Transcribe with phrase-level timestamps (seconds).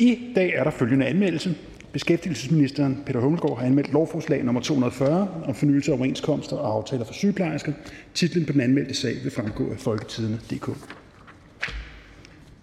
[0.00, 1.54] I dag er der følgende anmeldelse:
[1.92, 7.12] Beskæftigelsesministeren Peter Hummelgaard har anmeldt lovforslag nummer 240 om fornyelse af overenskomster og aftaler for
[7.12, 7.72] sygeplejersker.
[8.14, 10.66] Titlen på den anmeldte sag vil fremgå af folketidende.dk.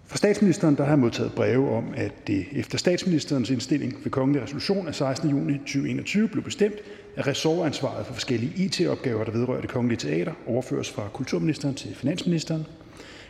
[0.06, 4.42] Fra statsministeren der har jeg modtaget breve om, at det efter statsministerens indstilling ved kongelig
[4.42, 5.30] resolution af 16.
[5.30, 6.76] juni 2021 blev bestemt,
[7.16, 12.66] at ressortansvaret for forskellige IT-opgaver, der vedrører det kongelige teater, overføres fra kulturministeren til finansministeren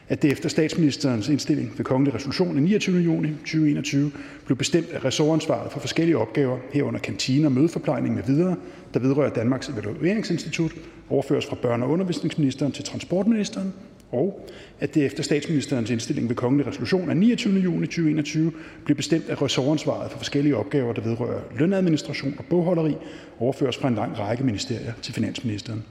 [0.08, 3.00] at det efter statsministerens indstilling ved kongelig resolution af 29.
[3.00, 4.12] juni 2021
[4.44, 8.56] blev bestemt, at ressortansvaret for forskellige opgaver, herunder kantiner, mødeforplejning med videre,
[8.94, 10.72] der vedrører Danmarks Evalueringsinstitut,
[11.10, 13.72] overføres fra børne- og undervisningsministeren til transportministeren,
[14.12, 14.48] og
[14.80, 17.60] at det efter statsministerens indstilling ved kongelig resolution af 29.
[17.60, 18.52] juni 2021
[18.84, 22.94] blev bestemt, at ressortansvaret for forskellige opgaver, der vedrører lønadministration og bogholderi,
[23.40, 25.84] overføres fra en lang række ministerier til finansministeren.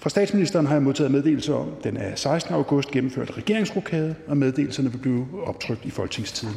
[0.00, 2.54] Fra statsministeren har jeg modtaget meddelelse om den af 16.
[2.54, 6.54] august gennemførte regeringsrokade, og meddelelserne vil blive optrykt i Folketingstiden.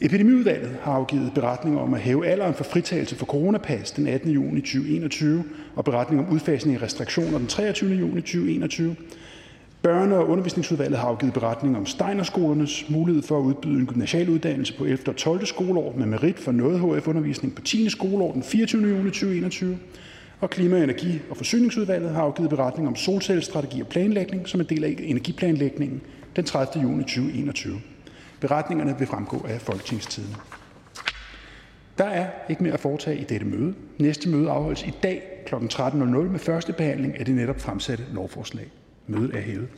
[0.00, 4.30] Epidemiudvalget har afgivet beretning om at hæve alderen for fritagelse for coronapas den 18.
[4.30, 5.44] juni 2021
[5.76, 7.94] og beretning om udfasning af restriktioner den 23.
[7.94, 8.96] juni 2021.
[9.86, 14.76] Børne- og undervisningsudvalget har afgivet beretning om Steinerskolernes mulighed for at udbyde en gymnasial uddannelse
[14.78, 15.08] på 11.
[15.08, 15.46] og 12.
[15.46, 17.88] skoleår med merit for noget HF-undervisning på 10.
[17.90, 18.88] skoleår den 24.
[18.88, 19.78] juni 2021
[20.40, 24.84] og Klima-, Energi- og Forsyningsudvalget har afgivet beretning om solcellestrategi og planlægning som en del
[24.84, 26.00] af energiplanlægningen
[26.36, 26.82] den 30.
[26.82, 27.80] juni 2021.
[28.40, 30.36] Beretningerne vil fremgå af Folketingstiden.
[31.98, 33.74] Der er ikke mere at foretage i dette møde.
[33.98, 35.54] Næste møde afholdes i dag kl.
[35.54, 38.66] 13.00 med første behandling af det netop fremsatte lovforslag.
[39.06, 39.68] Mødet er hævet.